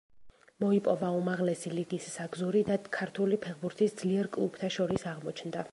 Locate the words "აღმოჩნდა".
5.13-5.67